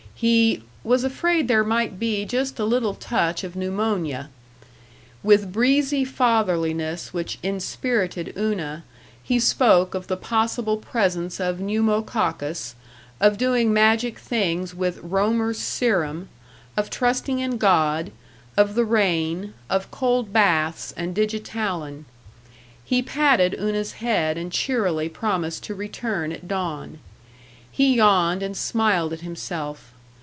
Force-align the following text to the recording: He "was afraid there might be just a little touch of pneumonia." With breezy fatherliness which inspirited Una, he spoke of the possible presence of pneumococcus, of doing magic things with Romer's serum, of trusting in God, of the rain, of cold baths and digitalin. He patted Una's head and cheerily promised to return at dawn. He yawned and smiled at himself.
He 0.15 0.61
"was 0.83 1.03
afraid 1.03 1.47
there 1.47 1.63
might 1.63 1.97
be 1.99 2.25
just 2.25 2.59
a 2.59 2.63
little 2.65 2.93
touch 2.93 3.43
of 3.43 3.55
pneumonia." 3.55 4.29
With 5.23 5.51
breezy 5.51 6.05
fatherliness 6.05 7.11
which 7.11 7.39
inspirited 7.41 8.31
Una, 8.37 8.83
he 9.23 9.39
spoke 9.39 9.95
of 9.95 10.05
the 10.05 10.17
possible 10.17 10.77
presence 10.77 11.39
of 11.39 11.59
pneumococcus, 11.59 12.75
of 13.19 13.39
doing 13.39 13.73
magic 13.73 14.19
things 14.19 14.75
with 14.75 14.99
Romer's 15.01 15.57
serum, 15.57 16.29
of 16.77 16.91
trusting 16.91 17.39
in 17.39 17.57
God, 17.57 18.11
of 18.55 18.75
the 18.75 18.85
rain, 18.85 19.55
of 19.71 19.89
cold 19.89 20.31
baths 20.31 20.93
and 20.95 21.15
digitalin. 21.15 22.05
He 22.85 23.01
patted 23.01 23.55
Una's 23.59 23.93
head 23.93 24.37
and 24.37 24.51
cheerily 24.51 25.09
promised 25.09 25.63
to 25.63 25.73
return 25.73 26.31
at 26.31 26.47
dawn. 26.47 26.99
He 27.71 27.95
yawned 27.95 28.43
and 28.43 28.55
smiled 28.55 29.13
at 29.13 29.21
himself. 29.21 29.87